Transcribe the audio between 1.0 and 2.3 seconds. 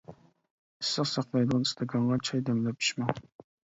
ساقلايدىغان ئىستاكانغا